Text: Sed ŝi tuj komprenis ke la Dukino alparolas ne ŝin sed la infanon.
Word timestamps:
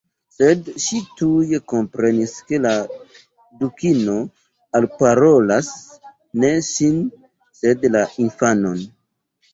Sed 0.35 0.69
ŝi 0.85 0.99
tuj 1.17 1.57
komprenis 1.73 2.33
ke 2.47 2.59
la 2.63 2.71
Dukino 3.59 4.17
alparolas 4.81 5.69
ne 6.45 6.53
ŝin 6.71 6.99
sed 7.61 7.89
la 7.99 8.03
infanon. 8.27 8.87